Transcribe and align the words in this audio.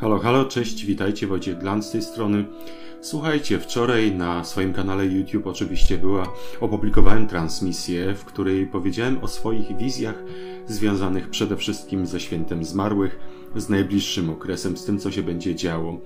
Halo, 0.00 0.18
halo, 0.18 0.44
cześć, 0.44 0.84
witajcie, 0.84 1.26
Wojciech 1.26 1.58
Glan 1.58 1.82
z 1.82 1.90
tej 1.90 2.02
strony. 2.02 2.44
Słuchajcie, 3.00 3.58
wczoraj 3.58 4.12
na 4.12 4.44
swoim 4.44 4.72
kanale 4.72 5.06
YouTube 5.06 5.46
oczywiście 5.46 5.98
była, 5.98 6.32
opublikowałem 6.60 7.28
transmisję, 7.28 8.14
w 8.14 8.24
której 8.24 8.66
powiedziałem 8.66 9.24
o 9.24 9.28
swoich 9.28 9.76
wizjach 9.76 10.22
związanych 10.66 11.30
przede 11.30 11.56
wszystkim 11.56 12.06
ze 12.06 12.20
świętem 12.20 12.64
zmarłych, 12.64 13.18
z 13.56 13.68
najbliższym 13.68 14.30
okresem, 14.30 14.76
z 14.76 14.84
tym, 14.84 14.98
co 14.98 15.10
się 15.10 15.22
będzie 15.22 15.54
działo. 15.54 16.00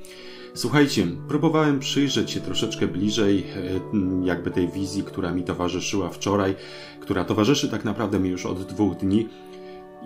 Słuchajcie, 0.54 1.06
próbowałem 1.28 1.78
przyjrzeć 1.78 2.30
się 2.30 2.40
troszeczkę 2.40 2.86
bliżej 2.86 3.38
e, 3.38 4.26
jakby 4.26 4.50
tej 4.50 4.68
wizji, 4.68 5.02
która 5.02 5.32
mi 5.32 5.42
towarzyszyła 5.42 6.08
wczoraj, 6.08 6.54
która 7.00 7.24
towarzyszy 7.24 7.68
tak 7.68 7.84
naprawdę 7.84 8.20
mi 8.20 8.30
już 8.30 8.46
od 8.46 8.62
dwóch 8.62 8.96
dni, 8.96 9.28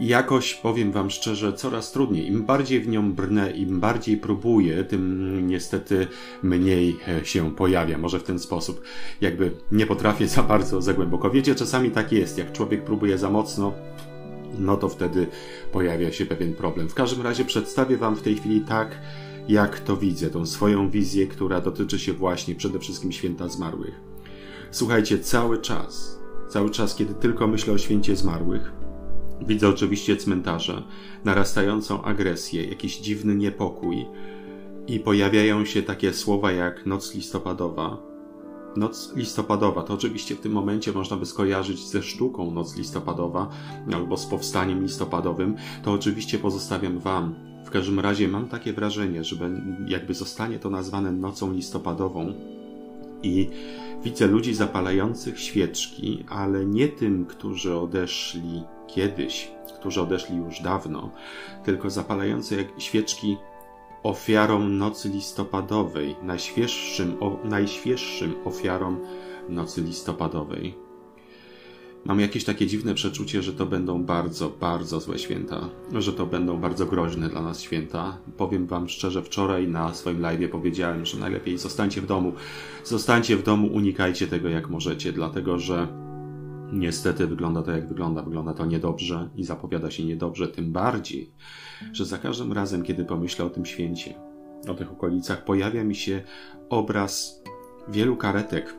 jakoś, 0.00 0.54
powiem 0.54 0.92
Wam 0.92 1.10
szczerze, 1.10 1.52
coraz 1.52 1.92
trudniej. 1.92 2.26
Im 2.26 2.44
bardziej 2.44 2.80
w 2.80 2.88
nią 2.88 3.12
brnę, 3.12 3.50
im 3.50 3.80
bardziej 3.80 4.16
próbuję, 4.16 4.84
tym 4.84 5.46
niestety 5.46 6.06
mniej 6.42 6.96
e, 7.08 7.24
się 7.24 7.54
pojawia. 7.54 7.98
Może 7.98 8.18
w 8.18 8.22
ten 8.22 8.38
sposób. 8.38 8.82
Jakby 9.20 9.52
nie 9.72 9.86
potrafię 9.86 10.28
za 10.28 10.42
bardzo, 10.42 10.82
za 10.82 10.94
głęboko. 10.94 11.30
Wiecie, 11.30 11.54
czasami 11.54 11.90
tak 11.90 12.12
jest. 12.12 12.38
Jak 12.38 12.52
człowiek 12.52 12.84
próbuje 12.84 13.18
za 13.18 13.30
mocno, 13.30 13.72
no 14.58 14.76
to 14.76 14.88
wtedy 14.88 15.26
pojawia 15.72 16.12
się 16.12 16.26
pewien 16.26 16.54
problem. 16.54 16.88
W 16.88 16.94
każdym 16.94 17.22
razie 17.22 17.44
przedstawię 17.44 17.96
Wam 17.96 18.16
w 18.16 18.22
tej 18.22 18.36
chwili 18.36 18.60
tak, 18.60 18.98
jak 19.48 19.80
to 19.80 19.96
widzę, 19.96 20.30
tą 20.30 20.46
swoją 20.46 20.90
wizję, 20.90 21.26
która 21.26 21.60
dotyczy 21.60 21.98
się 21.98 22.12
właśnie 22.12 22.54
przede 22.54 22.78
wszystkim 22.78 23.12
święta 23.12 23.48
zmarłych. 23.48 24.00
Słuchajcie, 24.70 25.18
cały 25.18 25.58
czas, 25.58 26.18
cały 26.48 26.70
czas, 26.70 26.94
kiedy 26.94 27.14
tylko 27.14 27.46
myślę 27.46 27.74
o 27.74 27.78
święcie 27.78 28.16
zmarłych, 28.16 28.77
Widzę 29.46 29.68
oczywiście 29.68 30.16
cmentarze, 30.16 30.82
narastającą 31.24 32.02
agresję, 32.02 32.64
jakiś 32.64 32.98
dziwny 32.98 33.34
niepokój 33.34 34.06
i 34.86 35.00
pojawiają 35.00 35.64
się 35.64 35.82
takie 35.82 36.12
słowa 36.12 36.52
jak 36.52 36.86
noc 36.86 37.14
listopadowa. 37.14 38.08
Noc 38.76 39.16
listopadowa 39.16 39.82
to 39.82 39.94
oczywiście 39.94 40.34
w 40.34 40.40
tym 40.40 40.52
momencie 40.52 40.92
można 40.92 41.16
by 41.16 41.26
skojarzyć 41.26 41.88
ze 41.88 42.02
sztuką 42.02 42.50
Noc 42.50 42.76
listopadowa 42.76 43.48
albo 43.94 44.16
z 44.16 44.26
powstaniem 44.26 44.82
listopadowym. 44.82 45.56
To 45.82 45.92
oczywiście 45.92 46.38
pozostawiam 46.38 46.98
Wam. 46.98 47.34
W 47.64 47.70
każdym 47.70 48.00
razie 48.00 48.28
mam 48.28 48.48
takie 48.48 48.72
wrażenie, 48.72 49.24
że 49.24 49.36
jakby 49.86 50.14
zostanie 50.14 50.58
to 50.58 50.70
nazwane 50.70 51.12
nocą 51.12 51.52
listopadową 51.52 52.32
i 53.22 53.50
widzę 54.04 54.26
ludzi 54.26 54.54
zapalających 54.54 55.40
świeczki, 55.40 56.24
ale 56.28 56.66
nie 56.66 56.88
tym, 56.88 57.26
którzy 57.26 57.74
odeszli 57.74 58.62
kiedyś, 58.88 59.50
którzy 59.80 60.02
odeszli 60.02 60.36
już 60.36 60.60
dawno, 60.60 61.10
tylko 61.64 61.90
zapalające 61.90 62.56
jak 62.56 62.66
świeczki 62.78 63.36
ofiarą 64.02 64.68
nocy 64.68 65.08
listopadowej, 65.08 66.16
najświeższym, 66.22 67.16
o, 67.20 67.38
najświeższym 67.44 68.34
ofiarom 68.44 69.00
nocy 69.48 69.82
listopadowej. 69.82 70.88
Mam 72.04 72.20
jakieś 72.20 72.44
takie 72.44 72.66
dziwne 72.66 72.94
przeczucie, 72.94 73.42
że 73.42 73.52
to 73.52 73.66
będą 73.66 74.04
bardzo, 74.04 74.50
bardzo 74.50 75.00
złe 75.00 75.18
święta, 75.18 75.68
że 75.92 76.12
to 76.12 76.26
będą 76.26 76.60
bardzo 76.60 76.86
groźne 76.86 77.28
dla 77.28 77.42
nas 77.42 77.60
święta. 77.60 78.18
Powiem 78.36 78.66
Wam 78.66 78.88
szczerze, 78.88 79.22
wczoraj 79.22 79.68
na 79.68 79.94
swoim 79.94 80.20
live 80.20 80.50
powiedziałem, 80.50 81.06
że 81.06 81.18
najlepiej 81.18 81.58
zostańcie 81.58 82.00
w 82.00 82.06
domu. 82.06 82.32
Zostańcie 82.84 83.36
w 83.36 83.42
domu, 83.42 83.68
unikajcie 83.72 84.26
tego 84.26 84.48
jak 84.48 84.70
możecie, 84.70 85.12
dlatego 85.12 85.58
że 85.58 86.07
Niestety 86.72 87.26
wygląda 87.26 87.62
to 87.62 87.70
jak 87.70 87.88
wygląda, 87.88 88.22
wygląda 88.22 88.54
to 88.54 88.66
niedobrze 88.66 89.30
i 89.36 89.44
zapowiada 89.44 89.90
się 89.90 90.04
niedobrze, 90.04 90.48
tym 90.48 90.72
bardziej, 90.72 91.32
że 91.92 92.04
za 92.04 92.18
każdym 92.18 92.52
razem, 92.52 92.82
kiedy 92.82 93.04
pomyślę 93.04 93.44
o 93.44 93.50
tym 93.50 93.66
święcie, 93.66 94.14
o 94.68 94.74
tych 94.74 94.92
okolicach, 94.92 95.44
pojawia 95.44 95.84
mi 95.84 95.94
się 95.94 96.22
obraz 96.68 97.42
wielu 97.88 98.16
karetek, 98.16 98.74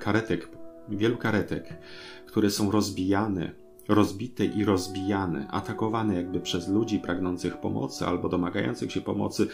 karetek, 0.00 0.48
wielu 0.88 1.16
karetek, 1.16 1.78
które 2.26 2.50
są 2.50 2.70
rozbijane 2.70 3.67
rozbite 3.88 4.44
i 4.44 4.64
rozbijane, 4.64 5.48
atakowane 5.50 6.14
jakby 6.14 6.40
przez 6.40 6.68
ludzi 6.68 6.98
pragnących 6.98 7.56
pomocy 7.56 8.06
albo 8.06 8.28
domagających 8.28 8.92
się 8.92 9.00
pomocy, 9.00 9.48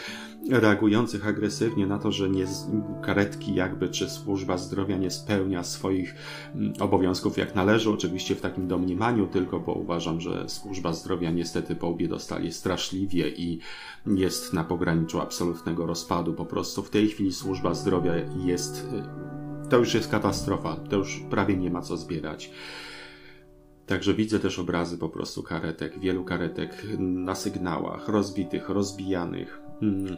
reagujących 0.51 1.27
agresywnie 1.27 1.87
na 1.87 1.99
to, 1.99 2.13
że 2.13 2.31
nie, 2.31 2.45
karetki 3.03 3.55
jakby 3.55 3.89
czy 3.89 4.11
służba 4.11 4.59
zdrowia 4.59 4.97
nie 4.97 5.11
spełnia 5.11 5.65
swoich 5.65 6.15
mm, 6.55 6.73
obowiązków 6.81 7.39
jak 7.39 7.55
należy, 7.55 7.91
oczywiście 7.91 8.35
w 8.35 8.41
takim 8.41 8.69
domniemaniu 8.69 9.27
tylko, 9.27 9.61
bo 9.61 9.73
uważam, 9.73 10.21
że 10.21 10.49
służba 10.49 10.93
zdrowia 10.93 11.31
niestety 11.31 11.77
po 11.77 11.89
obie 11.89 12.09
dostali 12.09 12.53
straszliwie 12.53 13.29
i 13.29 13.59
jest 14.07 14.53
na 14.53 14.65
pograniczu 14.65 15.21
absolutnego 15.21 15.87
rozpadu. 15.87 16.35
Po 16.35 16.45
prostu 16.47 16.83
w 16.83 16.91
tej 16.91 17.09
chwili 17.09 17.33
służba 17.33 17.75
zdrowia 17.75 18.13
jest 18.45 18.89
y, 19.67 19.69
to 19.69 19.79
już 19.79 19.95
jest 19.95 20.11
katastrofa, 20.11 20.77
to 20.77 20.97
już 20.97 21.21
prawie 21.31 21.57
nie 21.57 21.71
ma 21.71 21.83
co 21.83 21.97
zbierać. 21.97 22.51
Także 23.87 24.15
widzę 24.15 24.41
też 24.41 24.59
obrazy 24.59 24.99
po 24.99 25.09
prostu 25.09 25.43
karetek, 25.43 25.99
wielu 25.99 26.25
karetek 26.25 26.83
na 26.99 27.35
sygnałach, 27.35 28.09
rozbitych, 28.09 28.69
rozbijanych. 28.69 29.61
Hmm. 29.81 30.17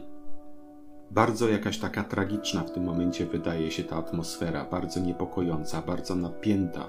Bardzo 1.10 1.48
jakaś 1.48 1.78
taka 1.78 2.04
tragiczna 2.04 2.62
w 2.62 2.70
tym 2.70 2.84
momencie 2.84 3.26
wydaje 3.26 3.70
się 3.70 3.84
ta 3.84 3.96
atmosfera, 3.96 4.64
bardzo 4.64 5.00
niepokojąca, 5.00 5.82
bardzo 5.82 6.14
napięta, 6.14 6.88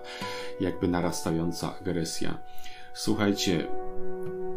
jakby 0.59 0.87
narastająca 0.87 1.79
agresja. 1.79 2.37
Słuchajcie, 2.93 3.67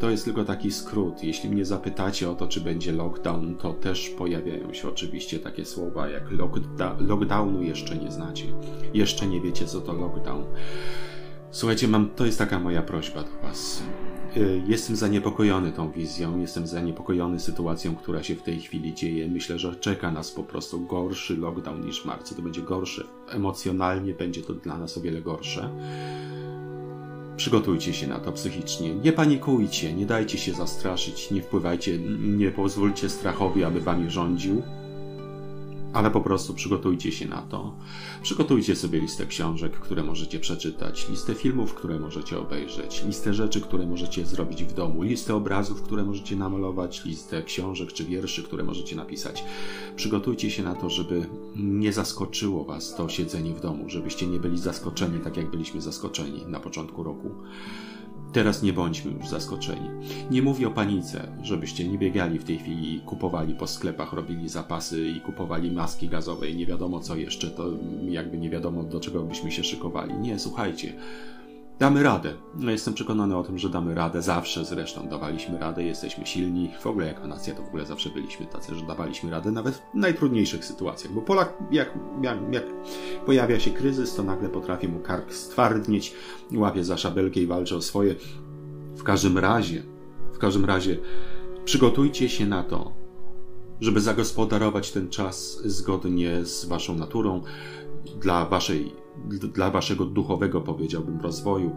to 0.01 0.11
jest 0.11 0.25
tylko 0.25 0.45
taki 0.45 0.73
skrót. 0.73 1.23
Jeśli 1.23 1.51
mnie 1.51 1.65
zapytacie 1.65 2.31
o 2.31 2.35
to, 2.35 2.49
czy 2.49 2.61
będzie 2.61 2.93
lockdown, 2.93 3.57
to 3.57 3.73
też 3.73 4.09
pojawiają 4.09 4.73
się 4.73 4.89
oczywiście 4.89 5.39
takie 5.39 5.65
słowa 5.65 6.09
jak 6.09 6.31
lockda 6.31 6.97
lockdownu 7.01 7.63
jeszcze 7.63 7.97
nie 7.97 8.11
znacie. 8.11 8.45
Jeszcze 8.95 9.27
nie 9.27 9.41
wiecie, 9.41 9.67
co 9.67 9.81
to 9.81 9.93
lockdown. 9.93 10.45
Słuchajcie, 11.53 11.89
mam, 11.89 12.09
to 12.09 12.27
jest 12.27 12.39
taka 12.39 12.61
moja 12.61 12.83
prośba 12.83 13.23
do 13.23 13.31
Was. 13.43 13.83
Y, 14.37 14.63
jestem 14.67 14.97
zaniepokojony 14.97 15.73
tą 15.73 15.91
wizją, 15.91 16.39
jestem 16.39 16.67
zaniepokojony 16.67 17.41
sytuacją, 17.41 17.97
która 17.97 18.23
się 18.23 18.35
w 18.35 18.43
tej 18.43 18.61
chwili 18.61 18.95
dzieje. 18.95 19.29
Myślę, 19.29 19.59
że 19.59 19.77
czeka 19.77 20.11
nas 20.11 20.31
po 20.31 20.43
prostu 20.43 20.81
gorszy 20.87 21.37
lockdown 21.37 21.87
niż 21.87 22.03
w 22.03 22.05
marcu. 22.05 22.35
To 22.35 22.43
będzie 22.43 22.63
gorsze. 22.63 23.05
Emocjonalnie 23.29 24.15
będzie 24.15 24.43
to 24.43 24.55
dla 24.55 24.79
nas 24.79 24.99
o 24.99 25.01
wiele 25.01 25.23
gorsze. 25.23 25.71
Przygotujcie 27.37 27.93
się 27.93 28.07
na 28.07 28.19
to 28.19 28.33
psychicznie. 28.33 28.95
Nie 28.95 29.13
panikujcie, 29.13 29.95
nie 29.95 30.07
dajcie 30.07 30.39
się 30.39 30.53
zastraszyć, 30.53 31.31
nie 31.31 31.43
wpływajcie, 31.43 31.99
nie 32.19 32.51
pozwólcie 32.51 33.09
strachowi, 33.09 33.65
aby 33.65 33.81
wami 33.81 34.11
rządził 34.11 34.63
ale 35.93 36.11
po 36.11 36.21
prostu 36.21 36.55
przygotujcie 36.55 37.13
się 37.13 37.29
na 37.29 37.43
to. 37.43 37.75
Przygotujcie 38.23 38.77
sobie 38.77 39.01
listę 39.01 39.27
książek, 39.27 39.73
które 39.73 40.03
możecie 40.03 40.41
przeczytać, 40.41 41.09
listę 41.09 41.35
filmów, 41.35 41.75
które 41.75 41.99
możecie 41.99 42.39
obejrzeć, 42.39 43.05
listę 43.05 43.35
rzeczy, 43.35 43.61
które 43.61 43.87
możecie 43.87 44.27
zrobić 44.27 44.65
w 44.65 44.73
domu, 44.73 45.03
listę 45.03 45.35
obrazów, 45.35 45.83
które 45.83 46.05
możecie 46.05 46.37
namalować, 46.37 47.05
listę 47.05 47.43
książek 47.43 47.93
czy 47.93 48.05
wierszy, 48.05 48.43
które 48.43 48.65
możecie 48.65 48.97
napisać. 48.97 49.45
Przygotujcie 49.97 50.51
się 50.51 50.63
na 50.63 50.75
to, 50.75 50.91
żeby 50.91 51.27
nie 51.57 51.93
zaskoczyło 51.93 52.65
Was 52.65 52.95
to 52.95 53.09
siedzenie 53.09 53.55
w 53.55 53.61
domu, 53.61 53.85
żebyście 53.89 54.27
nie 54.27 54.41
byli 54.41 54.59
zaskoczeni 54.59 55.21
tak, 55.21 55.37
jak 55.37 55.51
byliśmy 55.51 55.81
zaskoczeni 55.81 56.47
na 56.47 56.61
początku 56.61 57.03
roku. 57.03 57.31
Teraz 58.33 58.63
nie 58.63 58.73
bądźmy 58.73 59.13
już 59.13 59.29
zaskoczeni. 59.29 59.91
Nie 60.31 60.43
mówię 60.43 60.69
o 60.69 60.71
panice, 60.71 61.29
żebyście 61.43 61.89
nie 61.89 61.99
biegali 61.99 62.39
w 62.39 62.45
tej 62.45 62.59
chwili 62.59 63.01
kupowali 63.07 63.55
po 63.55 63.67
sklepach, 63.67 64.13
robili 64.13 64.49
zapasy 64.49 65.09
i 65.09 65.21
kupowali 65.21 65.71
maski 65.71 66.09
gazowe 66.09 66.51
i 66.51 66.57
nie 66.57 66.67
wiadomo 66.67 67.01
co 67.01 67.17
jeszcze, 67.17 67.51
to 67.51 67.71
jakby 68.09 68.39
nie 68.39 68.51
wiadomo 68.51 68.83
do 68.83 69.01
czego 69.01 69.23
byśmy 69.23 69.53
się 69.53 69.65
szykowali. 69.65 70.15
Nie, 70.15 70.39
słuchajcie, 70.39 70.93
Damy 71.81 72.03
radę. 72.03 72.35
No 72.55 72.71
jestem 72.71 72.95
przekonany 72.95 73.37
o 73.37 73.43
tym, 73.43 73.59
że 73.59 73.69
damy 73.69 73.95
radę. 73.95 74.23
Zawsze 74.23 74.65
zresztą 74.65 75.09
dawaliśmy 75.09 75.59
radę, 75.59 75.83
jesteśmy 75.83 76.27
silni. 76.27 76.71
W 76.81 76.87
ogóle 76.87 77.07
jako 77.07 77.27
nacja 77.27 77.55
to 77.55 77.63
w 77.63 77.69
ogóle 77.69 77.87
zawsze 77.87 78.11
byliśmy 78.11 78.47
tacy, 78.47 78.75
że 78.75 78.87
dawaliśmy 78.87 79.31
radę 79.31 79.51
nawet 79.51 79.75
w 79.75 79.95
najtrudniejszych 79.95 80.65
sytuacjach. 80.65 81.13
Bo 81.13 81.23
Polak, 81.23 81.55
jak, 81.71 81.95
jak, 82.23 82.39
jak 82.53 82.65
pojawia 83.27 83.61
się 83.61 83.71
kryzys, 83.71 84.15
to 84.15 84.23
nagle 84.23 84.49
potrafi 84.49 84.89
mu 84.89 85.01
kark 85.01 85.33
stwardnieć, 85.33 86.15
łapie 86.55 86.85
za 86.85 86.97
szabelkę 86.97 87.41
i 87.41 87.47
walczy 87.47 87.77
o 87.77 87.83
swoje. 87.83 88.15
W 88.97 89.03
każdym 89.03 89.39
razie, 89.39 89.83
w 90.33 90.39
każdym 90.39 90.65
razie, 90.65 90.99
przygotujcie 91.65 92.29
się 92.29 92.47
na 92.47 92.63
to, 92.63 92.93
żeby 93.81 94.01
zagospodarować 94.01 94.93
ten 94.93 95.09
czas 95.09 95.61
zgodnie 95.65 96.45
z 96.45 96.65
waszą 96.65 96.95
naturą, 96.95 97.43
dla 98.21 98.47
waszej 98.47 98.93
dla 99.29 99.71
waszego 99.71 100.05
duchowego, 100.05 100.61
powiedziałbym, 100.61 101.21
rozwoju, 101.21 101.77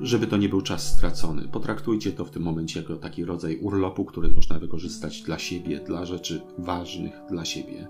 żeby 0.00 0.26
to 0.26 0.36
nie 0.36 0.48
był 0.48 0.62
czas 0.62 0.96
stracony. 0.96 1.48
Potraktujcie 1.48 2.12
to 2.12 2.24
w 2.24 2.30
tym 2.30 2.42
momencie 2.42 2.80
jako 2.80 2.96
taki 2.96 3.24
rodzaj 3.24 3.58
urlopu, 3.58 4.04
który 4.04 4.30
można 4.30 4.58
wykorzystać 4.58 5.22
dla 5.22 5.38
siebie, 5.38 5.80
dla 5.80 6.04
rzeczy 6.04 6.42
ważnych 6.58 7.12
dla 7.28 7.44
siebie. 7.44 7.88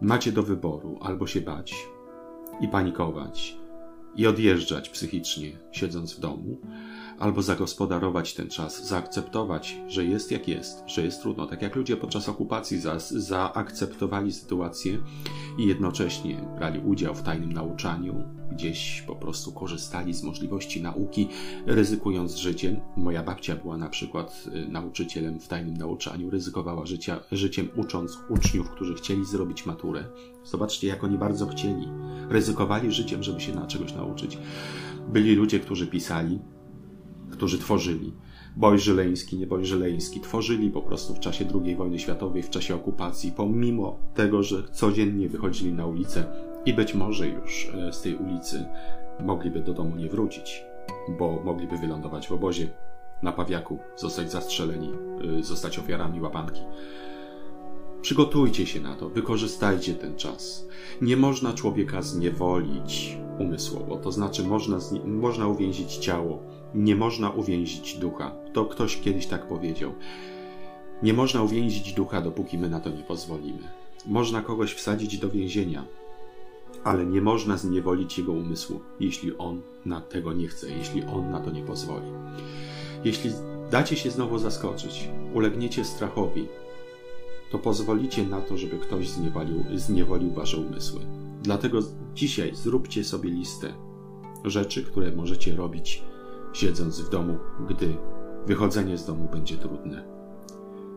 Macie 0.00 0.32
do 0.32 0.42
wyboru 0.42 0.98
albo 1.00 1.26
się 1.26 1.40
bać 1.40 1.74
i 2.60 2.68
panikować 2.68 3.63
i 4.16 4.26
odjeżdżać 4.26 4.88
psychicznie, 4.88 5.58
siedząc 5.72 6.12
w 6.12 6.20
domu, 6.20 6.60
albo 7.18 7.42
zagospodarować 7.42 8.34
ten 8.34 8.50
czas, 8.50 8.86
zaakceptować, 8.86 9.76
że 9.88 10.04
jest 10.04 10.30
jak 10.30 10.48
jest, 10.48 10.82
że 10.86 11.04
jest 11.04 11.22
trudno. 11.22 11.46
Tak 11.46 11.62
jak 11.62 11.76
ludzie 11.76 11.96
podczas 11.96 12.28
okupacji 12.28 12.80
za, 12.80 12.98
zaakceptowali 12.98 14.32
sytuację 14.32 14.98
i 15.58 15.66
jednocześnie 15.66 16.48
brali 16.56 16.80
udział 16.80 17.14
w 17.14 17.22
tajnym 17.22 17.52
nauczaniu, 17.52 18.24
gdzieś 18.52 19.04
po 19.06 19.16
prostu 19.16 19.52
korzystali 19.52 20.14
z 20.14 20.22
możliwości 20.22 20.82
nauki, 20.82 21.28
ryzykując 21.66 22.36
życiem. 22.36 22.80
Moja 22.96 23.22
babcia 23.22 23.56
była 23.56 23.76
na 23.76 23.88
przykład 23.88 24.44
y, 24.46 24.68
nauczycielem 24.68 25.40
w 25.40 25.48
tajnym 25.48 25.76
nauczaniu, 25.76 26.30
ryzykowała 26.30 26.86
życia, 26.86 27.20
życiem 27.32 27.68
ucząc 27.76 28.18
uczniów, 28.28 28.70
którzy 28.70 28.94
chcieli 28.94 29.24
zrobić 29.24 29.66
maturę. 29.66 30.04
Zobaczcie, 30.44 30.86
jak 30.86 31.04
oni 31.04 31.18
bardzo 31.18 31.46
chcieli. 31.46 31.88
Ryzykowali 32.30 32.92
życiem, 32.92 33.22
żeby 33.22 33.40
się 33.40 33.54
na 33.54 33.66
czegoś 33.66 33.94
nauczyć. 33.94 34.38
Byli 35.08 35.34
ludzie, 35.34 35.60
którzy 35.60 35.86
pisali, 35.86 36.38
którzy 37.30 37.58
tworzyli. 37.58 38.12
Boj 38.56 38.78
Żyleński, 38.78 39.38
nie 39.38 39.46
Boj 39.46 39.64
Żyleński, 39.64 40.20
tworzyli 40.20 40.70
po 40.70 40.82
prostu 40.82 41.14
w 41.14 41.20
czasie 41.20 41.44
II 41.64 41.76
wojny 41.76 41.98
światowej, 41.98 42.42
w 42.42 42.50
czasie 42.50 42.74
okupacji, 42.74 43.32
pomimo 43.32 43.98
tego, 44.14 44.42
że 44.42 44.62
codziennie 44.72 45.28
wychodzili 45.28 45.72
na 45.72 45.86
ulicę 45.86 46.24
i 46.66 46.74
być 46.74 46.94
może 46.94 47.28
już 47.28 47.70
e, 47.74 47.92
z 47.92 48.02
tej 48.02 48.16
ulicy 48.16 48.64
mogliby 49.20 49.60
do 49.60 49.74
domu 49.74 49.96
nie 49.96 50.08
wrócić, 50.08 50.64
bo 51.18 51.42
mogliby 51.44 51.78
wylądować 51.78 52.28
w 52.28 52.32
obozie 52.32 52.68
na 53.22 53.32
Pawiaku, 53.32 53.78
zostać 53.96 54.32
zastrzeleni, 54.32 54.90
e, 55.38 55.42
zostać 55.42 55.78
ofiarami 55.78 56.20
łapanki. 56.20 56.62
Przygotujcie 58.04 58.66
się 58.66 58.80
na 58.80 58.94
to, 58.94 59.08
wykorzystajcie 59.08 59.94
ten 59.94 60.16
czas. 60.16 60.66
Nie 61.00 61.16
można 61.16 61.52
człowieka 61.52 62.02
zniewolić 62.02 63.16
umysłowo, 63.38 63.96
to 63.96 64.12
znaczy 64.12 64.42
można, 64.42 64.78
można 65.04 65.48
uwięzić 65.48 65.96
ciało, 65.96 66.42
nie 66.74 66.96
można 66.96 67.30
uwięzić 67.30 67.94
ducha. 67.94 68.32
To 68.52 68.64
ktoś 68.64 69.00
kiedyś 69.00 69.26
tak 69.26 69.48
powiedział. 69.48 69.92
Nie 71.02 71.14
można 71.14 71.42
uwięzić 71.42 71.92
ducha, 71.92 72.20
dopóki 72.20 72.58
my 72.58 72.68
na 72.68 72.80
to 72.80 72.90
nie 72.90 73.02
pozwolimy. 73.02 73.68
Można 74.06 74.42
kogoś 74.42 74.74
wsadzić 74.74 75.18
do 75.18 75.28
więzienia, 75.28 75.84
ale 76.84 77.06
nie 77.06 77.20
można 77.20 77.56
zniewolić 77.56 78.18
jego 78.18 78.32
umysłu, 78.32 78.80
jeśli 79.00 79.38
on 79.38 79.62
na 79.84 80.00
tego 80.00 80.32
nie 80.32 80.48
chce, 80.48 80.70
jeśli 80.70 81.02
on 81.02 81.30
na 81.30 81.40
to 81.40 81.50
nie 81.50 81.62
pozwoli. 81.62 82.06
Jeśli 83.04 83.30
dacie 83.70 83.96
się 83.96 84.10
znowu 84.10 84.38
zaskoczyć, 84.38 85.08
ulegniecie 85.34 85.84
strachowi, 85.84 86.48
to 87.50 87.58
pozwolicie 87.58 88.26
na 88.26 88.40
to, 88.40 88.56
żeby 88.56 88.78
ktoś 88.78 89.08
zniewolił, 89.08 89.64
zniewolił 89.74 90.30
wasze 90.30 90.56
umysły. 90.56 91.00
Dlatego 91.42 91.78
dzisiaj 92.14 92.54
zróbcie 92.54 93.04
sobie 93.04 93.30
listę 93.30 93.72
rzeczy, 94.44 94.82
które 94.84 95.12
możecie 95.12 95.56
robić 95.56 96.02
siedząc 96.52 97.00
w 97.00 97.10
domu, 97.10 97.38
gdy 97.68 97.96
wychodzenie 98.46 98.98
z 98.98 99.06
domu 99.06 99.28
będzie 99.32 99.56
trudne. 99.56 100.14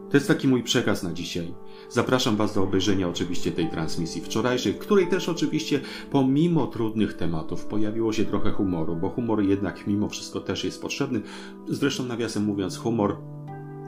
To 0.10 0.18
jest 0.18 0.28
taki 0.28 0.48
mój 0.48 0.64
przekaz 0.64 1.04
na 1.04 1.14
dzisiaj. 1.14 1.54
Zapraszam 1.90 2.36
Was 2.36 2.54
do 2.54 2.64
obejrzenia 2.64 3.10
oczywiście 3.10 3.52
tej 3.52 3.70
transmisji 3.70 4.22
wczorajszej, 4.22 4.74
w 4.74 4.78
której 4.78 5.08
też 5.08 5.30
oczywiście 5.30 5.82
pomimo 6.12 6.68
trudnych 6.68 7.14
tematów 7.14 7.66
pojawiło 7.66 8.14
się 8.14 8.26
trochę 8.26 8.52
humoru, 8.52 8.96
bo 8.96 9.10
humor 9.10 9.44
jednak 9.44 9.88
mimo 9.88 10.10
wszystko 10.10 10.40
też 10.40 10.64
jest 10.64 10.82
potrzebny. 10.82 11.22
Zresztą 11.68 12.04
nawiasem 12.04 12.44
mówiąc, 12.44 12.78
humor 12.78 13.18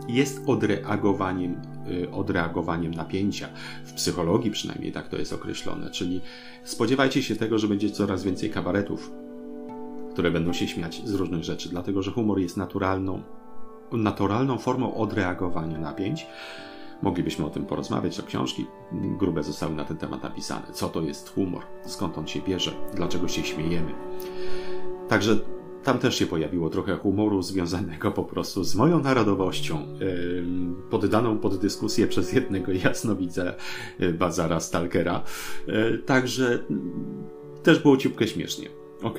jest 0.09 0.41
odreagowaniem, 0.47 1.61
y, 1.91 2.11
odreagowaniem 2.11 2.93
napięcia. 2.93 3.49
W 3.85 3.93
psychologii 3.93 4.51
przynajmniej 4.51 4.91
tak 4.91 5.07
to 5.07 5.17
jest 5.17 5.33
określone, 5.33 5.89
czyli 5.89 6.21
spodziewajcie 6.63 7.23
się 7.23 7.35
tego, 7.35 7.59
że 7.59 7.67
będzie 7.67 7.89
coraz 7.89 8.23
więcej 8.23 8.49
kabaretów, 8.49 9.11
które 10.11 10.31
będą 10.31 10.53
się 10.53 10.67
śmiać 10.67 11.01
z 11.05 11.13
różnych 11.13 11.43
rzeczy, 11.43 11.69
dlatego 11.69 12.01
że 12.01 12.11
humor 12.11 12.39
jest 12.39 12.57
naturalną, 12.57 13.21
naturalną 13.91 14.57
formą 14.57 14.95
odreagowania 14.95 15.79
napięć. 15.79 16.27
Moglibyśmy 17.01 17.45
o 17.45 17.49
tym 17.49 17.65
porozmawiać, 17.65 18.17
to 18.17 18.23
książki 18.23 18.65
grube 18.91 19.43
zostały 19.43 19.75
na 19.75 19.85
ten 19.85 19.97
temat 19.97 20.23
napisane. 20.23 20.65
Co 20.73 20.89
to 20.89 21.01
jest 21.01 21.29
humor? 21.29 21.63
Skąd 21.85 22.17
on 22.17 22.27
się 22.27 22.41
bierze? 22.41 22.71
Dlaczego 22.93 23.27
się 23.27 23.43
śmiejemy? 23.43 23.91
Także 25.09 25.39
tam 25.89 25.99
też 25.99 26.15
się 26.15 26.25
pojawiło 26.27 26.69
trochę 26.69 26.95
humoru 26.97 27.41
związanego 27.41 28.11
po 28.11 28.23
prostu 28.23 28.63
z 28.63 28.75
moją 28.75 28.99
narodowością, 28.99 29.87
poddaną 30.89 31.37
pod 31.37 31.57
dyskusję 31.57 32.07
przez 32.07 32.33
jednego 32.33 32.71
jasnowidza 32.71 33.53
e, 33.99 34.13
Bazara 34.13 34.59
Stalkera. 34.59 35.23
E, 35.67 35.97
także 35.97 36.59
też 37.63 37.79
było 37.79 37.97
ciupkę 37.97 38.27
śmiesznie. 38.27 38.69
ok? 39.03 39.17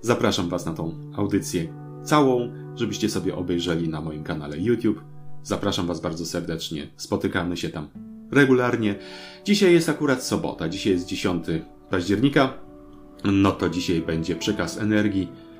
Zapraszam 0.00 0.48
Was 0.48 0.66
na 0.66 0.72
tą 0.72 0.94
audycję 1.16 1.72
całą, 2.04 2.52
żebyście 2.76 3.10
sobie 3.10 3.36
obejrzeli 3.36 3.88
na 3.88 4.00
moim 4.00 4.24
kanale 4.24 4.58
YouTube. 4.58 5.00
Zapraszam 5.42 5.86
Was 5.86 6.00
bardzo 6.00 6.26
serdecznie. 6.26 6.88
Spotykamy 6.96 7.56
się 7.56 7.68
tam 7.68 7.88
regularnie. 8.32 8.94
Dzisiaj 9.44 9.72
jest 9.72 9.88
akurat 9.88 10.24
sobota, 10.24 10.68
dzisiaj 10.68 10.92
jest 10.92 11.06
10 11.06 11.46
października. 11.90 12.52
No 13.24 13.52
to 13.52 13.68
dzisiaj 13.68 14.00
będzie 14.00 14.36
przekaz 14.36 14.78
energii 14.78 15.51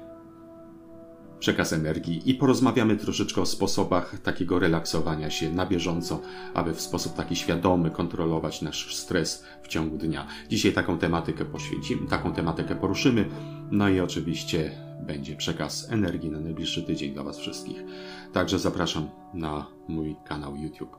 przekaz 1.43 1.73
energii 1.73 2.31
i 2.31 2.35
porozmawiamy 2.35 2.97
troszeczkę 2.97 3.41
o 3.41 3.47
sposobach 3.47 4.19
takiego 4.19 4.59
relaksowania 4.59 5.31
się 5.31 5.53
na 5.53 5.67
bieżąco, 5.67 6.21
aby 6.55 6.75
w 6.75 6.81
sposób 6.81 7.15
taki 7.15 7.37
świadomy 7.37 7.91
kontrolować 7.91 8.62
nasz 8.62 8.97
stres 8.97 9.44
w 9.62 9.69
ciągu 9.69 9.99
dnia. 9.99 10.27
Dzisiaj 10.49 10.73
taką 10.73 10.99
tematykę 10.99 11.44
poświęcimy, 11.44 12.06
taką 12.06 12.33
tematykę 12.33 12.77
poruszymy, 12.77 13.29
no 13.71 13.89
i 13.89 14.00
oczywiście 14.00 14.71
będzie 15.06 15.37
przekaz 15.37 15.91
energii 15.91 16.31
na 16.31 16.41
najbliższy 16.41 16.83
tydzień 16.83 17.15
dla 17.15 17.23
Was 17.23 17.39
wszystkich. 17.39 17.85
Także 18.33 18.59
zapraszam 18.59 19.09
na 19.35 19.67
mój 19.89 20.17
kanał 20.25 20.56
YouTube. 20.56 20.97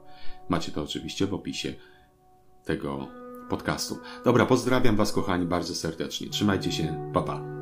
Macie 0.50 0.72
to 0.72 0.81
oczywiście 0.81 1.28
w 1.28 1.34
opisie 1.34 1.74
tego 2.66 3.07
podcastu. 3.50 3.98
Dobra, 4.25 4.45
pozdrawiam 4.45 4.95
Was 4.95 5.12
kochani 5.12 5.45
bardzo 5.45 5.75
serdecznie. 5.75 6.30
Trzymajcie 6.30 6.72
się, 6.72 7.12
pa 7.13 7.22
pa. 7.22 7.53